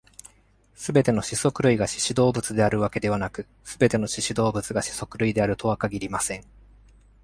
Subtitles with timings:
[0.73, 6.43] すべての四足類が四肢動物であるわけではなく、すべての四肢動物が四足類であるとは限りません。